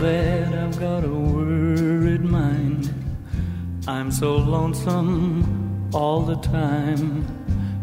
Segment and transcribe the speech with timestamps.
[0.00, 2.92] Bad I've got a worried mind.
[3.88, 7.26] I'm so lonesome all the time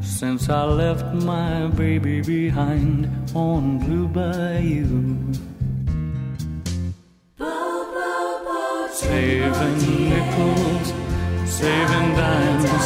[0.02, 5.34] since I left my baby behind on Blue Bayou.
[8.92, 10.94] Saving nickels,
[11.46, 12.84] saving dimes,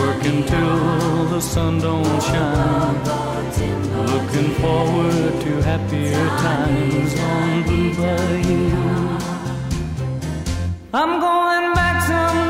[0.00, 3.21] working till the sun don't shine
[3.58, 9.18] Looking forward to happier times on Blue Bayou.
[10.94, 12.41] I'm going back someday,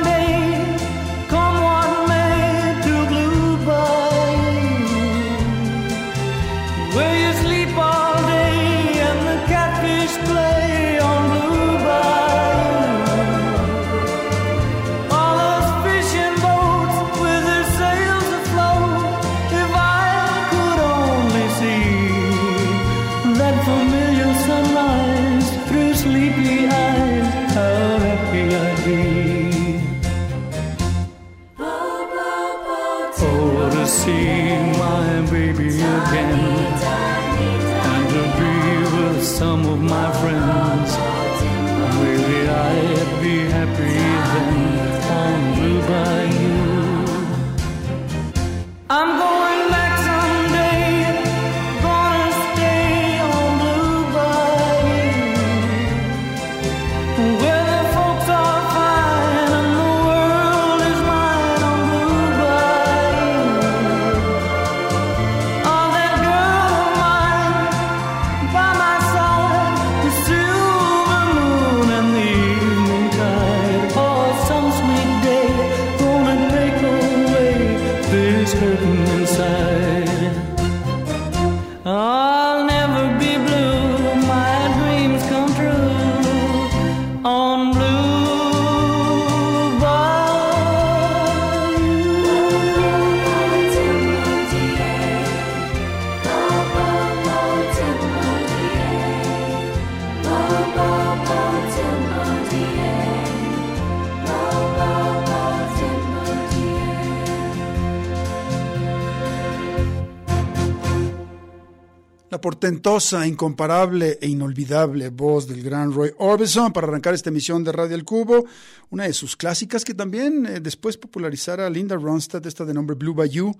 [112.42, 117.94] portentosa, incomparable e inolvidable voz del gran Roy Orbison para arrancar esta emisión de Radio
[117.94, 118.44] El Cubo,
[118.90, 123.14] una de sus clásicas que también eh, después popularizara Linda Ronstadt, esta de nombre Blue
[123.14, 123.56] Bayou,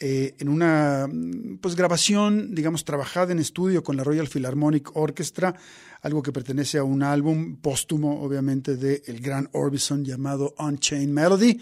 [0.00, 5.54] eh, en una mm, pues grabación, digamos, trabajada en estudio con la Royal Philharmonic Orchestra,
[6.00, 11.60] algo que pertenece a un álbum póstumo, obviamente, de el gran Orbison llamado Unchained Melody.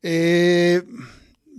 [0.00, 0.82] Eh,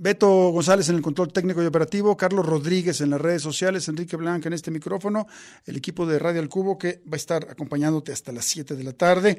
[0.01, 4.17] Beto González en el control técnico y operativo, Carlos Rodríguez en las redes sociales, Enrique
[4.17, 5.27] Blanca en este micrófono,
[5.63, 8.83] el equipo de Radio al Cubo que va a estar acompañándote hasta las 7 de
[8.83, 9.37] la tarde.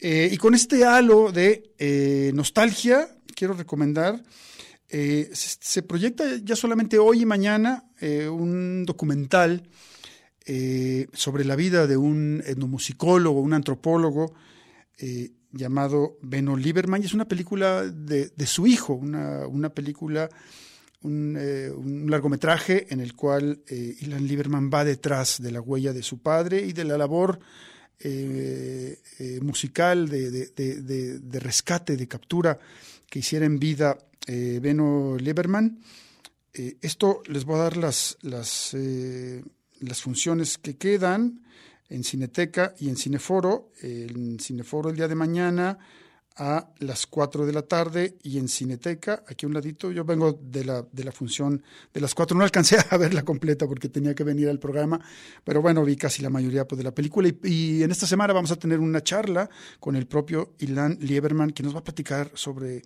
[0.00, 4.20] Eh, y con este halo de eh, nostalgia, quiero recomendar,
[4.88, 9.62] eh, se, se, proyecta ya solamente hoy y mañana un documental
[11.14, 14.34] sobre la vida de un etnomusicólogo, un antropólogo,
[15.52, 20.28] llamado Beno Lieberman, y es una película de, de su hijo, una, una película,
[21.02, 25.92] un, eh, un, largometraje en el cual eh, Ilan Lieberman va detrás de la huella
[25.92, 27.38] de su padre y de la labor
[28.00, 28.98] eh,
[29.42, 32.58] musical de, de, de, rescate, de captura
[33.08, 35.78] que hiciera en vida Beno Lieberman.
[36.52, 38.74] esto les voy a dar las, las,
[39.80, 41.41] las funciones que quedan
[41.92, 43.70] en Cineteca y en Cineforo.
[43.82, 45.78] En Cineforo el día de mañana
[46.36, 49.92] a las 4 de la tarde y en Cineteca, aquí a un ladito.
[49.92, 51.62] Yo vengo de la, de la función
[51.92, 54.98] de las 4, no alcancé a verla completa porque tenía que venir al programa,
[55.44, 57.28] pero bueno, vi casi la mayoría pues, de la película.
[57.28, 61.50] Y, y, en esta semana vamos a tener una charla con el propio Ilan Lieberman,
[61.50, 62.82] que nos va a platicar sobre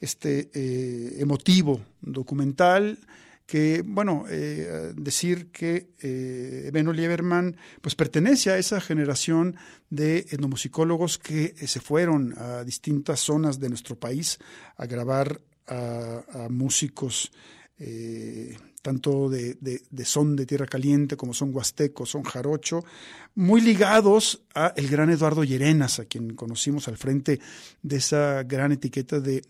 [0.00, 2.98] este eh, emotivo documental
[3.48, 9.56] que, bueno, eh, decir que eh, Beno Lieberman pues pertenece a esa generación
[9.88, 14.38] de etnomusicólogos que eh, se fueron a distintas zonas de nuestro país
[14.76, 17.32] a grabar a, músicos
[17.78, 19.56] eh, tanto de,
[20.04, 22.84] son de tierra caliente como son huasteco, son jarocho,
[23.34, 27.40] muy ligados a el gran Eduardo Llerenas, a quien conocimos al frente
[27.82, 29.42] de esa gran etiqueta de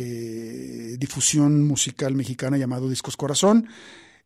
[0.00, 3.66] eh, difusión musical mexicana llamado Discos Corazón.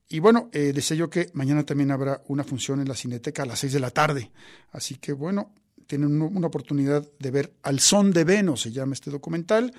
[0.06, 3.60] Y bueno, eh, yo que mañana también habrá una función en la Cineteca a las
[3.60, 4.30] 6 de la tarde.
[4.72, 5.54] Así que bueno,
[5.86, 9.72] tienen una oportunidad de ver Al son de Veno, se llama este documental,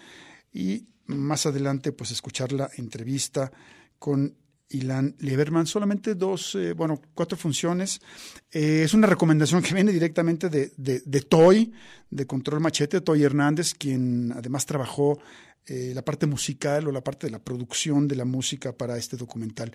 [0.51, 3.51] y más adelante pues escuchar la entrevista
[4.00, 4.36] con
[4.69, 5.68] Ilan Lieberman.
[5.68, 8.01] Solamente dos, eh, bueno, cuatro funciones.
[8.51, 11.72] Eh, es una recomendación que viene directamente de, de Toy,
[12.10, 15.19] de Control Machete, Toy Hernández, quien además trabajó
[15.65, 19.15] eh, la parte musical o la parte de la producción de la música para este
[19.15, 19.71] documental.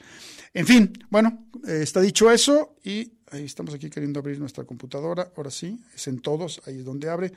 [0.53, 5.33] En fin, bueno, eh, está dicho eso y ahí estamos aquí queriendo abrir nuestra computadora.
[5.37, 7.33] Ahora sí, es en todos, ahí es donde abre.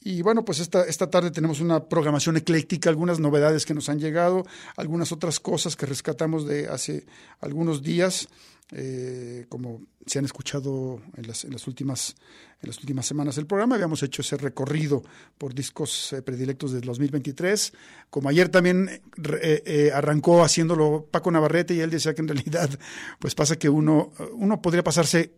[0.00, 3.98] Y bueno, pues esta, esta tarde tenemos una programación ecléctica, algunas novedades que nos han
[3.98, 4.46] llegado,
[4.76, 7.06] algunas otras cosas que rescatamos de hace
[7.40, 8.28] algunos días,
[8.72, 12.16] eh, como se han escuchado en las, en las últimas
[12.62, 13.74] en las últimas semanas del programa.
[13.74, 15.02] Habíamos hecho ese recorrido
[15.36, 17.72] por discos eh, predilectos del 2023.
[18.08, 22.70] Como ayer también eh, eh, arrancó haciéndolo Paco Navarrete y él decía que en realidad
[23.18, 25.34] pues pasa que uno, uno podría pasarse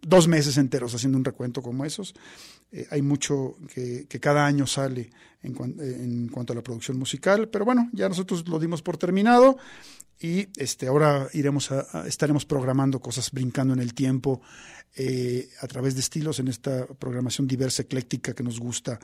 [0.00, 2.14] dos meses enteros haciendo un recuento como esos.
[2.72, 5.10] Eh, hay mucho que, cada año sale
[5.42, 9.56] en, en cuanto a la producción musical, pero bueno, ya nosotros lo dimos por terminado
[10.20, 14.42] y este, ahora iremos a, a, estaremos programando cosas brincando en el tiempo
[14.96, 18.98] eh, a través de estilos en esta programación diversa, ecléctica que nos gusta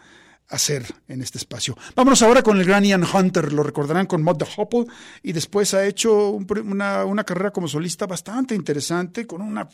[0.49, 1.77] hacer en este espacio.
[1.95, 4.87] Vámonos ahora con el gran Ian Hunter, lo recordarán con Mod the Hopple,
[5.23, 9.69] y después ha hecho un, una, una, carrera como solista bastante interesante, con una,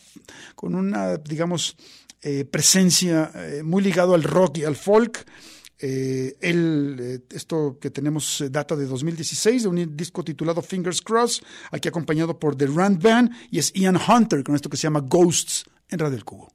[0.55, 1.77] con una digamos,
[2.21, 5.27] eh, presencia eh, muy ligado al rock y al folk.
[5.85, 11.43] Eh, el, esto que tenemos data de 2016, de un disco titulado Fingers Crossed,
[11.73, 15.01] aquí acompañado por The Rand Band, y es Ian Hunter con esto que se llama
[15.01, 16.53] Ghosts en Radio El Cubo.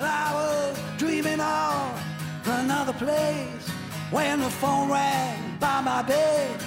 [0.00, 2.00] I was dreaming of
[2.46, 3.68] another place
[4.12, 6.60] when the phone rang by my bed.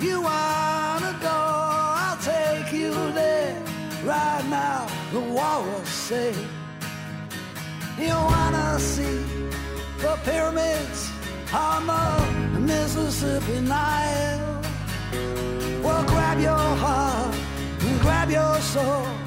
[0.00, 3.62] You wanna go, I'll take you there.
[4.02, 6.34] Right now, the walls say
[7.98, 9.24] you wanna see
[9.98, 11.10] the pyramids
[11.52, 14.62] on the Mississippi Nile.
[15.82, 17.34] Well, grab your heart
[17.80, 19.25] and grab your soul.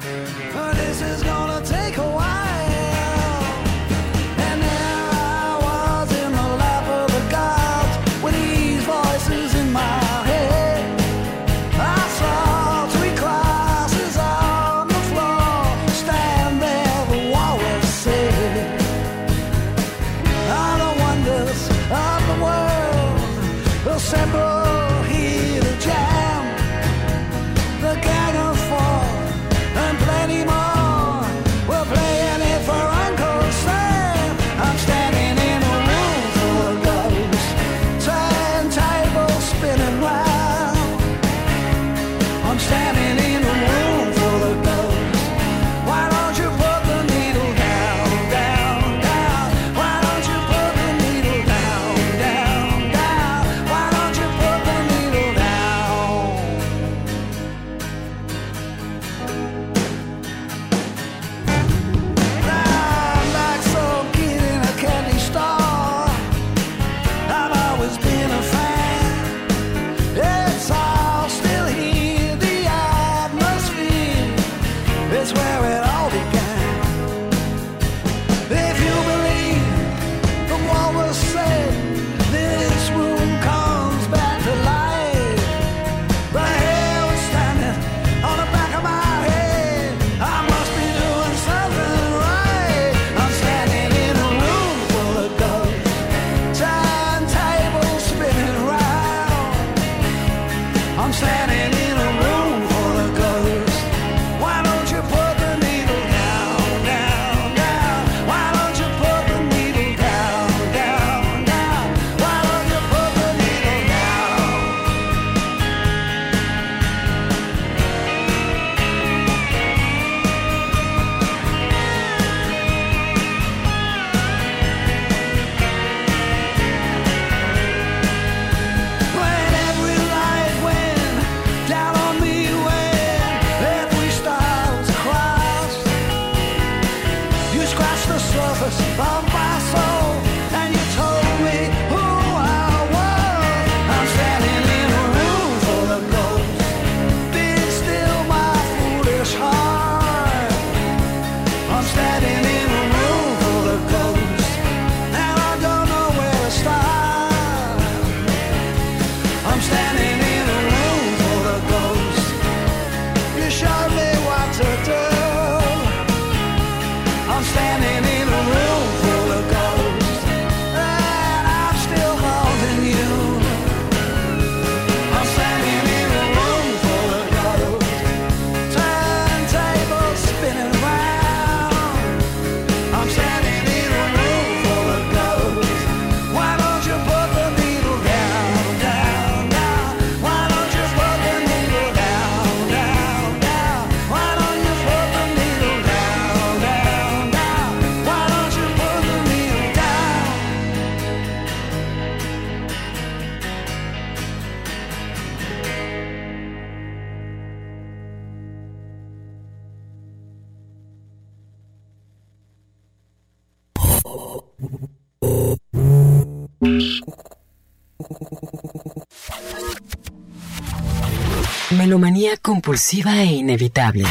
[221.90, 224.04] Melomanía compulsiva e inevitable.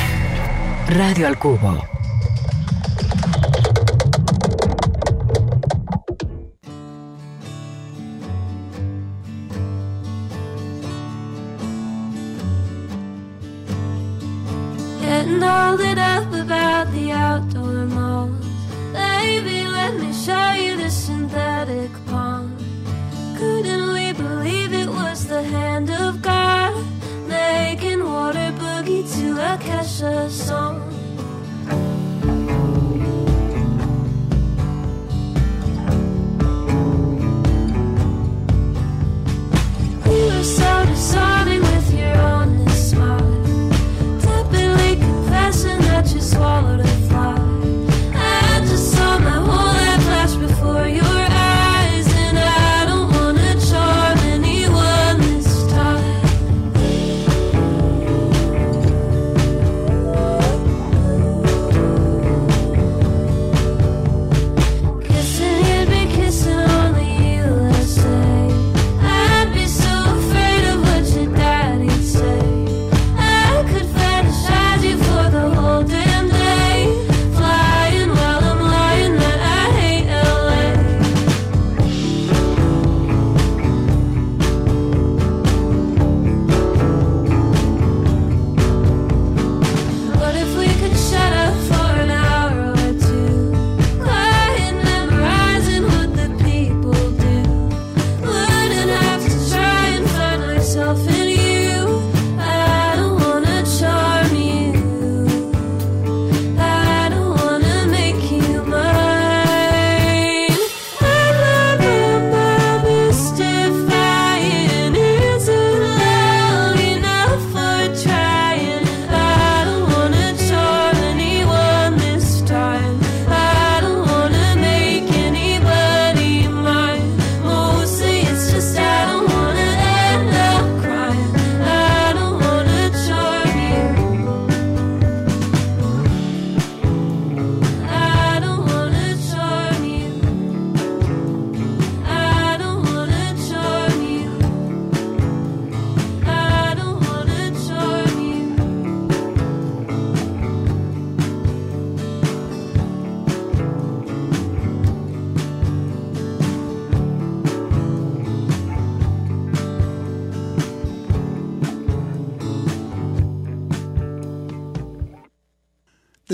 [0.89, 1.98] Radio al Cubo.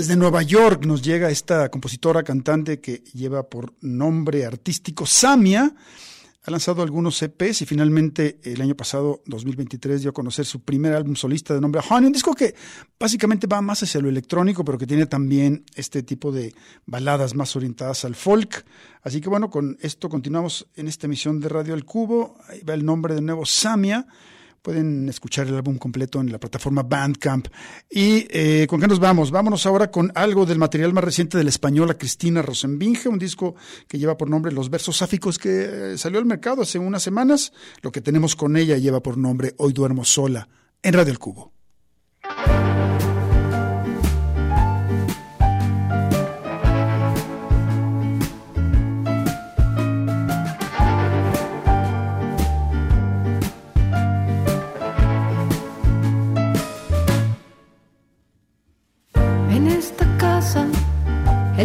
[0.06, 5.74] Desde Nueva York nos llega esta compositora cantante que lleva por nombre artístico Samia.
[6.44, 10.92] Ha lanzado algunos EPs y finalmente el año pasado, 2023, dio a conocer su primer
[10.92, 12.54] álbum solista de nombre Honey, un disco que
[13.00, 17.56] básicamente va más hacia lo electrónico, pero que tiene también este tipo de baladas más
[17.56, 18.64] orientadas al folk.
[19.02, 22.38] Así que bueno, con esto continuamos en esta emisión de Radio El Cubo.
[22.46, 24.06] Ahí va el nombre de nuevo Samia.
[24.66, 27.46] Pueden escuchar el álbum completo en la plataforma Bandcamp.
[27.88, 29.30] ¿Y eh, con qué nos vamos?
[29.30, 33.54] Vámonos ahora con algo del material más reciente de la española Cristina Rosenbinge, un disco
[33.86, 37.52] que lleva por nombre Los Versos Sáficos, que eh, salió al mercado hace unas semanas.
[37.80, 40.48] Lo que tenemos con ella lleva por nombre Hoy duermo sola,
[40.82, 41.55] en Radio El Cubo.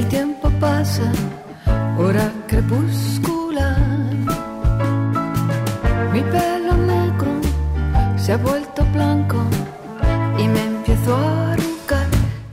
[0.01, 1.11] El tiempo pasa,
[1.97, 3.77] hora crepuscular.
[6.13, 7.31] Mi pelo negro
[8.17, 9.37] se ha vuelto blanco
[10.37, 12.07] y me empiezo a arrugar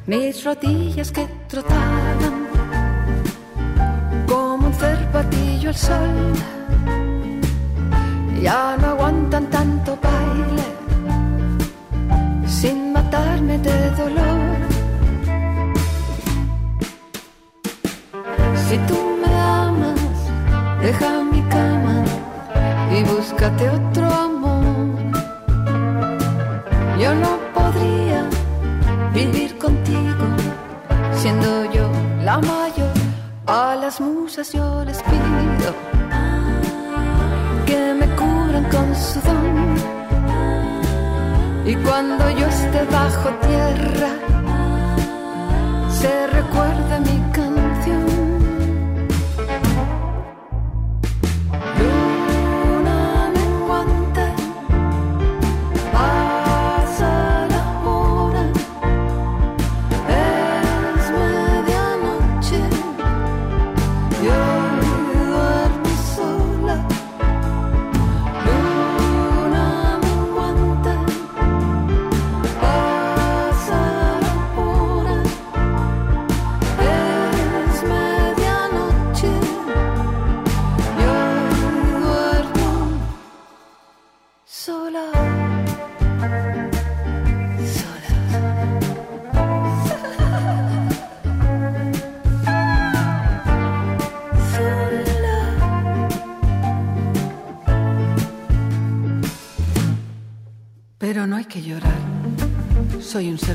[0.06, 2.34] mis rodillas que trotaban
[4.26, 6.32] como un cervatillo al sol.
[8.42, 10.66] Ya no aguantan tanto baile
[12.46, 14.27] sin matarme de dolor.
[23.48, 24.96] Búscate otro amor.
[26.98, 28.28] Yo no podría
[29.14, 30.24] vivir contigo,
[31.14, 31.90] siendo yo
[32.22, 32.92] la mayor.
[33.46, 35.72] A las musas yo les pido
[37.64, 39.76] que me cubran con su don.
[41.64, 44.10] Y cuando yo esté bajo tierra,
[45.90, 47.27] se recuerda mi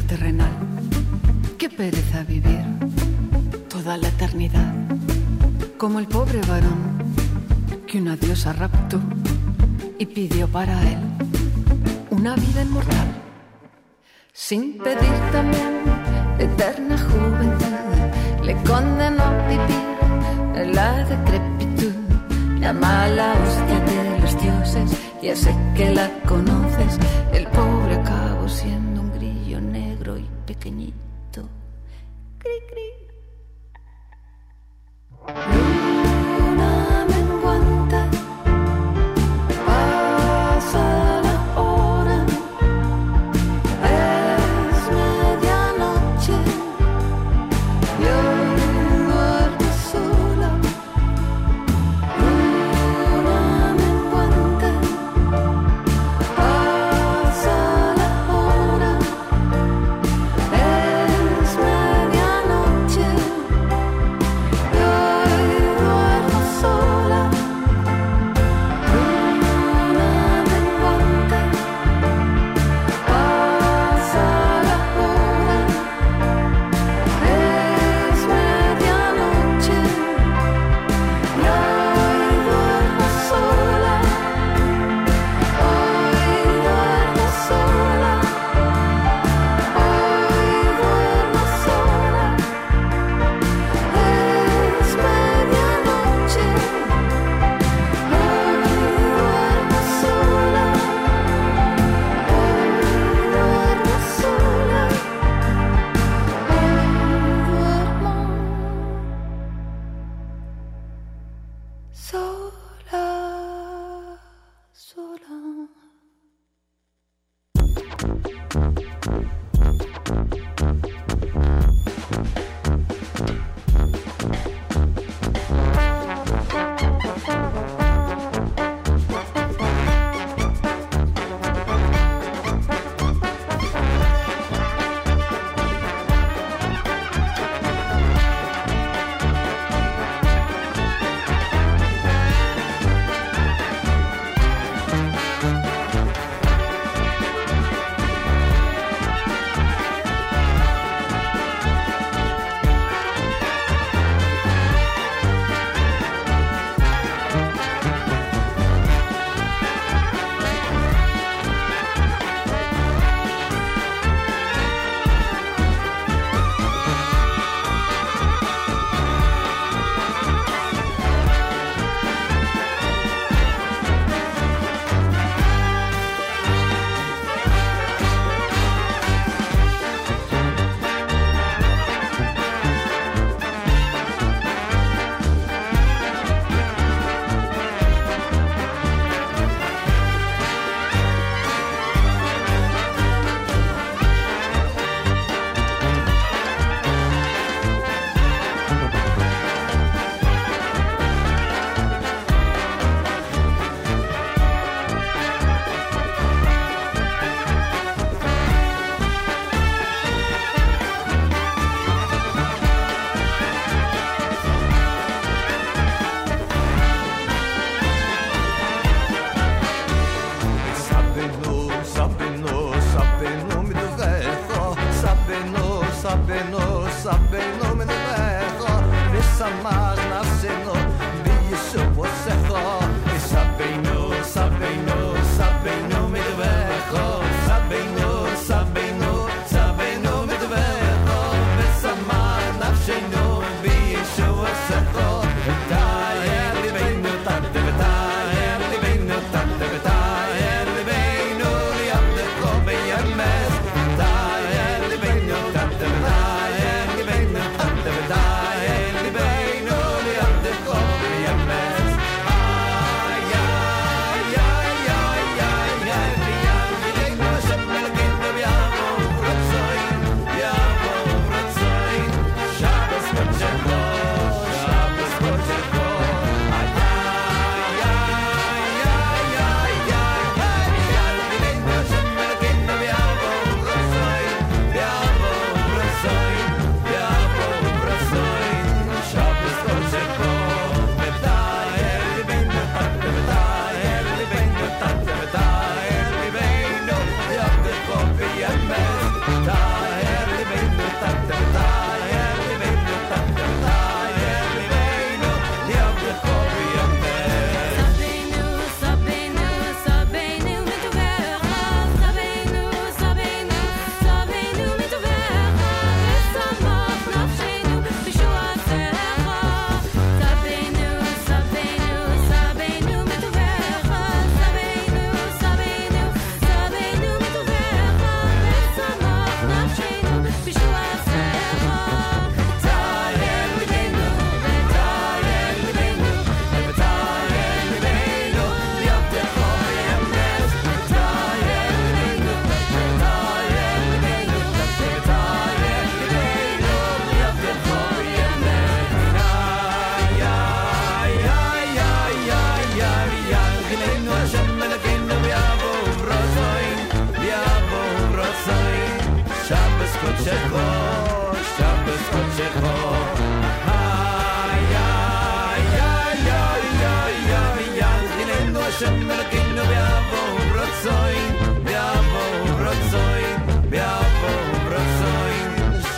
[0.08, 0.52] terrenal.
[1.60, 2.64] Qué pereza vivir
[3.70, 4.74] toda la eternidad,
[5.78, 6.82] como el pobre varón
[7.86, 9.00] que una diosa raptó
[10.00, 10.98] y pidió para él
[12.10, 13.08] una vida inmortal,
[14.32, 15.74] sin pedir también
[16.40, 19.86] eterna juventud, le condenó a vivir
[20.56, 21.94] en la decrepitud,
[22.60, 27.00] la mala hostia de los dioses, ya sé que la conoces,
[27.32, 31.03] el pobre acabó siendo un grillo negro y pequeñito.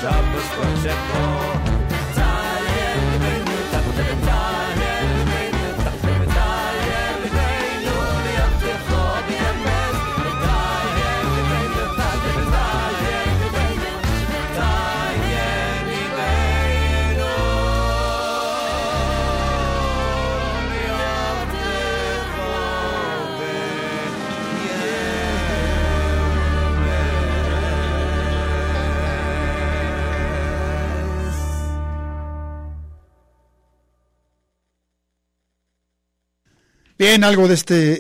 [0.05, 1.54] of us, but
[37.23, 37.99] Algo de este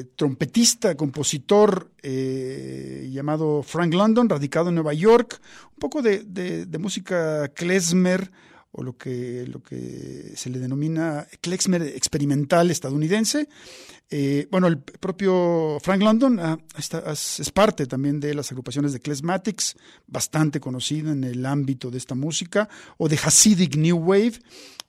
[0.00, 5.40] eh, trompetista, compositor eh, llamado Frank London, radicado en Nueva York,
[5.72, 8.30] un poco de, de- de música klezmer
[8.72, 13.48] o lo que, lo que se le denomina klezmer experimental estadounidense.
[14.10, 19.76] Eh, bueno, el propio Frank London ah, es, parte también de las agrupaciones de Klezmatics,
[20.06, 24.40] bastante conocido en el ámbito de esta música, o de Hasidic New Wave.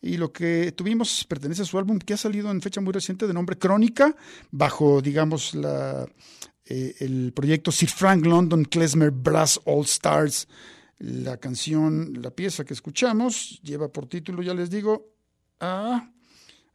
[0.02, 3.28] Y lo que tuvimos pertenece a su álbum que ha salido en fecha muy reciente
[3.28, 4.16] de nombre Crónica,
[4.52, 6.08] bajo, digamos, la,
[6.66, 10.48] eh, el proyecto Sir Frank London Klezmer Brass All Stars.
[11.00, 15.14] La canción, la pieza que escuchamos, lleva por título, ya les digo,
[15.62, 16.12] ah,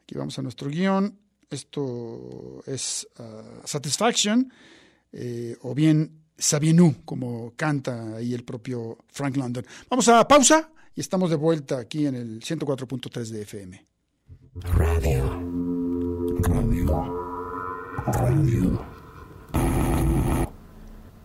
[0.03, 1.19] aquí vamos a nuestro guion.
[1.51, 4.51] Esto es ah, Satisfaction,
[5.13, 9.65] eh, o bien Sabienu, como canta ahí el propio Frank London.
[9.89, 13.87] Vamos a pausa y estamos de vuelta aquí en el 104.3 de FM.
[14.55, 15.25] Radio.
[16.43, 16.87] Radio.
[18.07, 18.87] Radio.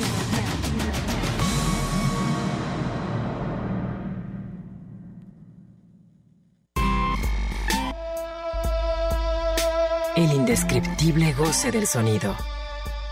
[10.15, 12.35] El indescriptible goce del sonido.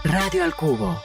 [0.03, 0.99] Radio al cubo.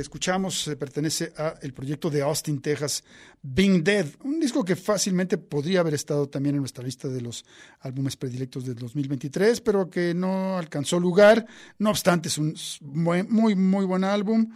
[0.00, 3.04] Escuchamos pertenece a el proyecto de Austin, Texas,
[3.42, 7.44] Being Dead, un disco que fácilmente podría haber estado también en nuestra lista de los
[7.80, 11.46] álbumes predilectos del 2023, pero que no alcanzó lugar.
[11.78, 14.52] No obstante, es un muy, muy, muy buen álbum.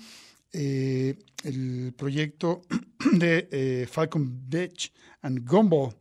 [0.52, 2.62] Eh, el proyecto
[3.12, 5.94] de eh, Falcon Beach and Gumball,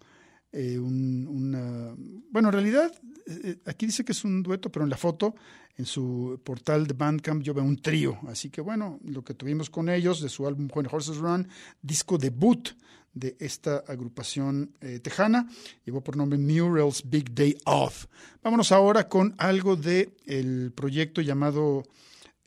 [0.52, 2.92] eh, un- bueno, en realidad
[3.28, 5.36] eh, aquí dice que es un dueto, pero en la foto,
[5.78, 8.18] en su portal de Bandcamp, yo veo un trío.
[8.28, 11.48] Así que bueno, lo que tuvimos con ellos de su álbum When Horses Run,
[11.82, 12.70] disco debut
[13.14, 15.50] de esta agrupación eh, tejana,
[15.86, 18.06] llevó por nombre Murals Big Day Off.
[18.42, 21.84] Vámonos ahora con algo de el proyecto llamado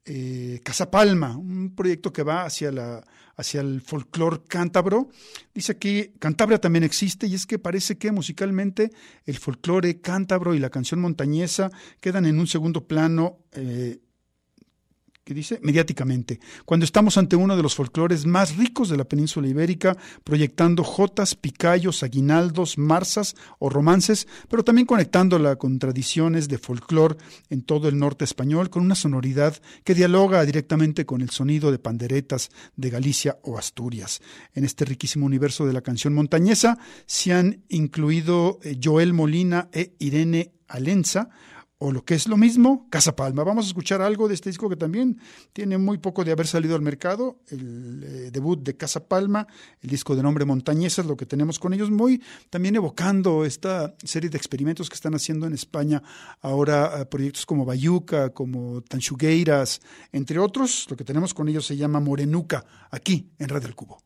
[0.04, 3.04] eh, Casa Palma, un proyecto que va hacia, la,
[3.36, 5.08] hacia el folclore cántabro.
[5.54, 8.90] Dice aquí, Cantabria también existe y es que parece que musicalmente
[9.24, 13.38] el folclore cántabro y la canción montañesa quedan en un segundo plano.
[13.52, 13.98] eh,
[15.24, 15.58] ¿Qué dice?
[15.62, 16.38] Mediáticamente.
[16.66, 21.34] Cuando estamos ante uno de los folclores más ricos de la península ibérica, proyectando jotas,
[21.34, 27.16] picayos, aguinaldos, marzas o romances, pero también conectándola con tradiciones de folclor
[27.48, 31.78] en todo el norte español, con una sonoridad que dialoga directamente con el sonido de
[31.78, 34.20] panderetas de Galicia o Asturias.
[34.52, 39.94] En este riquísimo universo de la canción montañesa se han incluido eh, Joel Molina e
[40.00, 41.30] Irene Alenza,
[41.84, 43.44] o lo que es lo mismo, Casa Palma.
[43.44, 45.20] Vamos a escuchar algo de este disco que también
[45.52, 49.46] tiene muy poco de haber salido al mercado, el eh, debut de Casa Palma,
[49.82, 53.94] el disco de nombre Montañesa, es lo que tenemos con ellos, muy también evocando esta
[54.02, 56.02] serie de experimentos que están haciendo en España
[56.40, 61.76] ahora eh, proyectos como Bayuca, como Tanchugueiras, entre otros, lo que tenemos con ellos se
[61.76, 63.98] llama Morenuca, aquí en Radio El Cubo.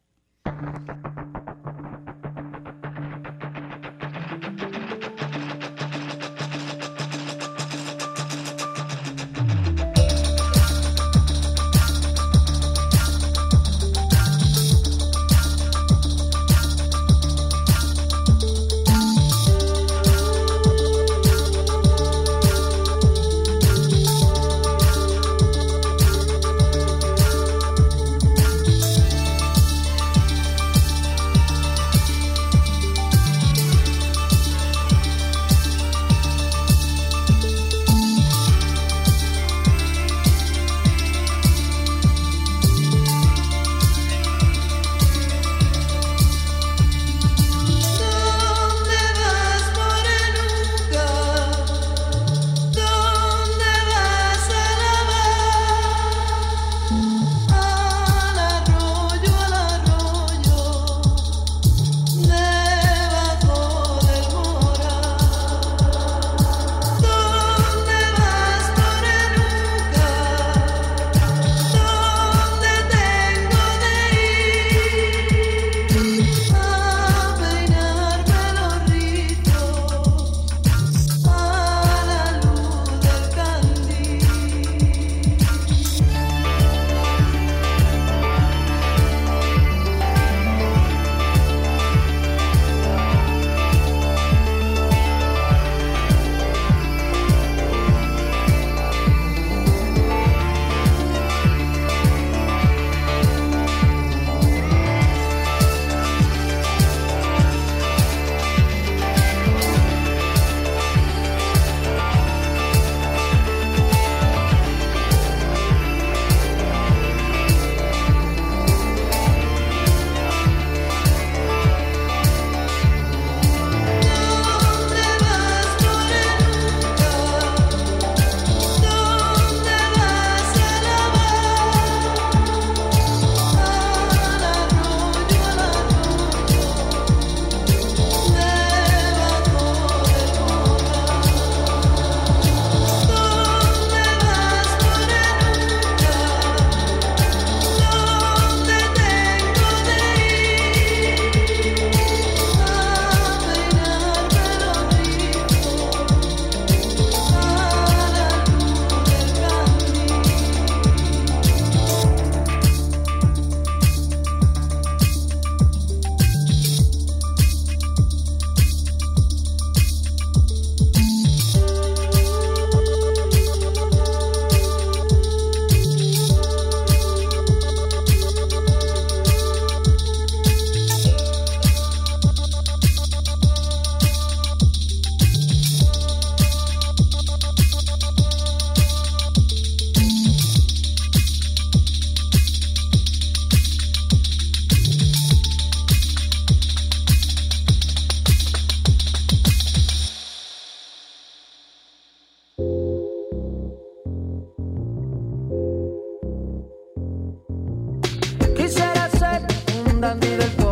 [210.08, 210.67] hablando the corazón.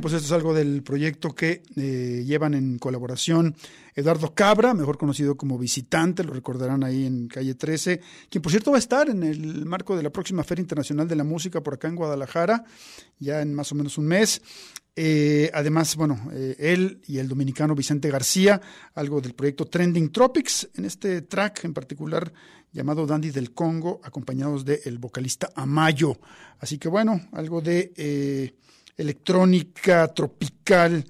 [0.00, 3.54] Pues esto es algo del proyecto que eh, llevan en colaboración
[3.94, 8.70] Eduardo Cabra, mejor conocido como visitante, lo recordarán ahí en calle 13, quien por cierto
[8.70, 11.74] va a estar en el marco de la próxima Feria Internacional de la Música por
[11.74, 12.64] acá en Guadalajara,
[13.18, 14.40] ya en más o menos un mes.
[14.96, 18.60] Eh, además, bueno, eh, él y el dominicano Vicente García,
[18.94, 22.32] algo del proyecto Trending Tropics, en este track en particular
[22.72, 26.18] llamado Dandy del Congo, acompañados del vocalista Amayo.
[26.58, 28.54] Así que bueno, algo de
[29.00, 31.06] electrónica tropical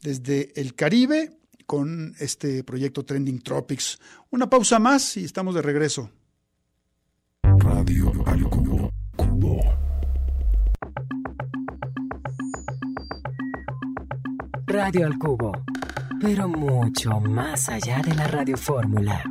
[0.00, 3.98] desde el Caribe con este proyecto Trending Tropics.
[4.30, 6.10] Una pausa más y estamos de regreso.
[7.42, 8.90] Radio al cubo.
[9.16, 9.60] cubo.
[14.66, 15.52] Radio al cubo,
[16.20, 19.22] pero mucho más allá de la radiofórmula.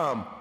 [0.00, 0.39] time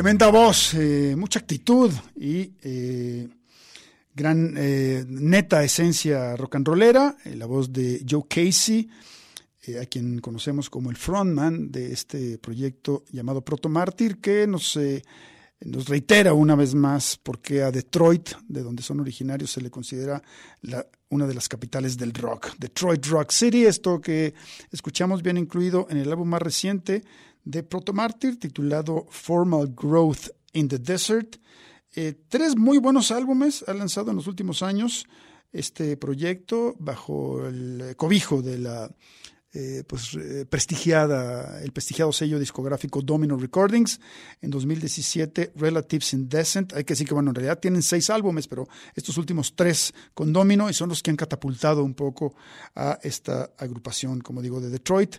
[0.00, 3.28] Tremenda voz, eh, mucha actitud y eh,
[4.14, 8.88] gran eh, neta esencia rock and rollera, eh, la voz de Joe Casey,
[9.66, 14.74] eh, a quien conocemos como el frontman de este proyecto llamado Proto Mártir, que nos,
[14.76, 15.02] eh,
[15.60, 19.70] nos reitera una vez más por qué a Detroit, de donde son originarios, se le
[19.70, 20.22] considera
[20.62, 22.52] la- una de las capitales del rock.
[22.58, 24.32] Detroit Rock City, esto que
[24.72, 27.02] escuchamos bien incluido en el álbum más reciente
[27.44, 31.36] de Proto Mártir, titulado Formal Growth in the Desert.
[31.94, 35.06] Eh, tres muy buenos álbumes ha lanzado en los últimos años
[35.52, 38.90] este proyecto bajo el cobijo de la
[39.52, 44.00] eh, pues, eh, prestigiada, el prestigiado sello discográfico Domino Recordings.
[44.40, 46.72] En 2017, Relatives Indecent.
[46.74, 50.32] Hay que decir que, bueno, en realidad tienen seis álbumes, pero estos últimos tres con
[50.32, 52.36] Domino y son los que han catapultado un poco
[52.76, 55.16] a esta agrupación, como digo, de Detroit.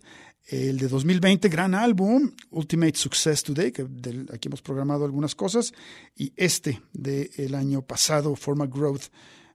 [0.47, 3.87] El de 2020, gran álbum, Ultimate Success Today, que
[4.33, 5.73] aquí hemos programado algunas cosas,
[6.15, 9.03] y este del año pasado, Formal Growth,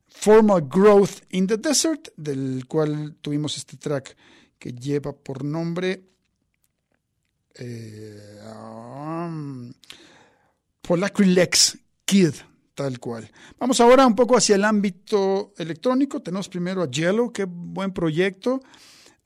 [0.09, 4.17] Formal Growth in the Desert, del cual tuvimos este track
[4.59, 6.03] que lleva por nombre
[7.59, 9.73] eh, um,
[12.05, 12.35] Kid,
[12.75, 13.31] tal cual.
[13.59, 16.23] Vamos ahora un poco hacia el ámbito electrónico.
[16.23, 18.61] Tenemos primero a Yellow, qué buen proyecto.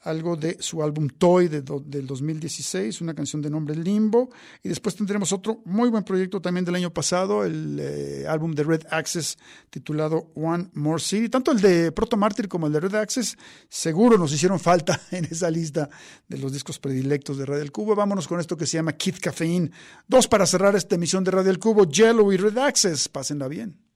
[0.03, 4.31] Algo de su álbum Toy de del 2016, una canción de nombre Limbo.
[4.63, 8.63] Y después tendremos otro muy buen proyecto también del año pasado, el eh, álbum de
[8.63, 9.37] Red Access
[9.69, 11.29] titulado One More City.
[11.29, 13.37] Tanto el de Proto Martyr como el de Red Access
[13.69, 15.91] seguro nos hicieron falta en esa lista
[16.29, 17.95] de los discos predilectos de Radio El Cubo.
[17.95, 19.71] Vámonos con esto que se llama Kid Caffeine.
[20.09, 23.09] Dos para cerrar esta emisión de Radio El Cubo, Yellow y Red Access.
[23.09, 23.90] Pásenla bien.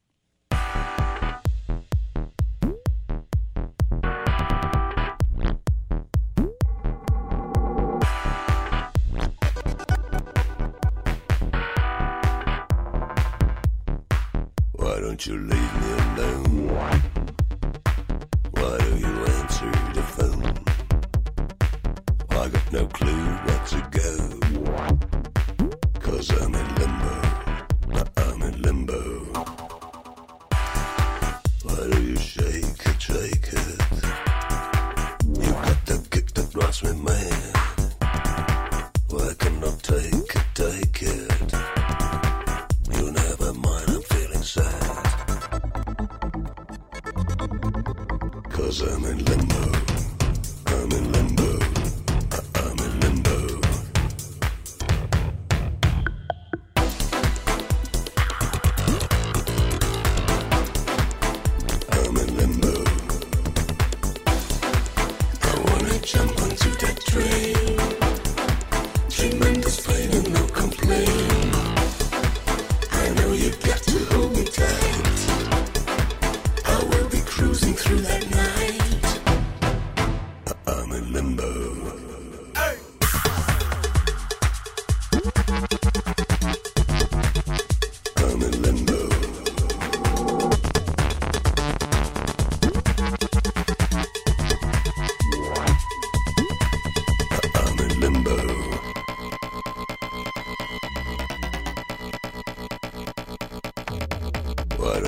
[15.15, 17.14] Don't you leave me alone?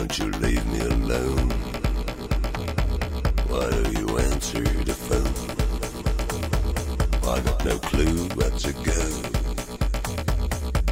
[0.07, 1.51] Why don't you leave me alone?
[3.49, 5.35] Why do you answer the phone?
[7.29, 9.03] I got no clue where to go.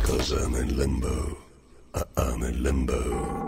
[0.02, 1.38] Cause I'm in limbo.
[1.94, 3.43] I- I'm in limbo.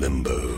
[0.00, 0.55] limbo.